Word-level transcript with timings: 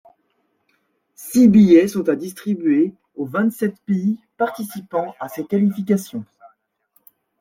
Six 1.13 1.47
billets 1.47 1.87
sont 1.87 2.09
à 2.09 2.15
distribuer 2.15 2.95
aux 3.13 3.27
vingt-sept 3.27 3.75
pays 3.85 4.17
participant 4.35 5.13
à 5.19 5.29
ces 5.29 5.45
qualifications. 5.45 6.25